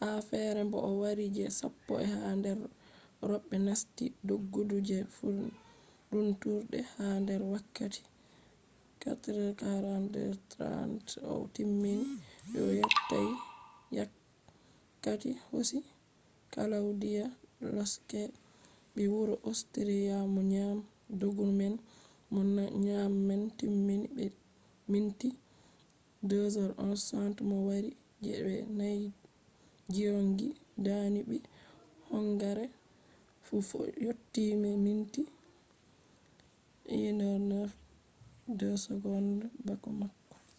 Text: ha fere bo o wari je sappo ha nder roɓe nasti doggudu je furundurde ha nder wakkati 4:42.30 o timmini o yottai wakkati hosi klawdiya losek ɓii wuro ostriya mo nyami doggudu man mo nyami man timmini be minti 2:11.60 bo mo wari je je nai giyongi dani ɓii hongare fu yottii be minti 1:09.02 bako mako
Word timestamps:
ha 0.00 0.08
fere 0.28 0.60
bo 0.70 0.78
o 0.90 0.92
wari 1.02 1.24
je 1.36 1.44
sappo 1.58 1.92
ha 2.12 2.20
nder 2.38 2.58
roɓe 3.30 3.56
nasti 3.66 4.04
doggudu 4.28 4.76
je 4.88 4.98
furundurde 5.14 6.78
ha 6.94 7.06
nder 7.22 7.40
wakkati 7.52 8.02
4:42.30 9.02 11.10
o 11.30 11.32
timmini 11.54 12.06
o 12.66 12.68
yottai 12.78 13.28
wakkati 13.96 15.30
hosi 15.48 15.78
klawdiya 16.52 17.24
losek 17.74 18.10
ɓii 18.94 19.08
wuro 19.14 19.34
ostriya 19.50 20.16
mo 20.34 20.40
nyami 20.52 20.82
doggudu 21.20 21.52
man 21.60 21.74
mo 22.32 22.40
nyami 22.86 23.18
man 23.28 23.42
timmini 23.58 24.06
be 24.16 24.24
minti 24.90 25.28
2:11.60 26.24 27.36
bo 27.48 27.54
mo 27.56 27.56
wari 27.68 27.90
je 28.24 28.30
je 28.46 28.56
nai 28.78 29.02
giyongi 29.92 30.48
dani 30.86 31.20
ɓii 31.28 31.44
hongare 32.08 32.66
fu 33.68 33.78
yottii 34.06 34.52
be 34.62 34.70
minti 34.86 35.22
1:09.02 38.50 39.66
bako 39.66 39.88
mako 39.98 40.34